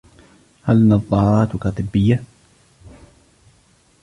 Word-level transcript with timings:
هل 0.63 0.87
نظاراتك 0.87 1.67
طبية؟ 1.67 2.23